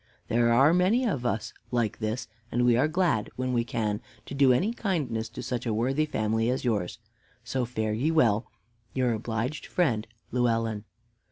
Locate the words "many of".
0.73-1.27